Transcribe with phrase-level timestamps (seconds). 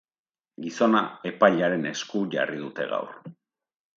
[0.63, 1.01] Gizona
[1.33, 3.13] epailearen esku jarri dute gaur.